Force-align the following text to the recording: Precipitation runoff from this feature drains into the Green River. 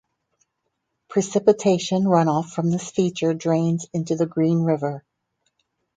Precipitation 1.09 2.05
runoff 2.05 2.45
from 2.49 2.71
this 2.71 2.89
feature 2.89 3.35
drains 3.35 3.85
into 3.93 4.15
the 4.15 4.25
Green 4.25 4.63
River. 4.63 5.05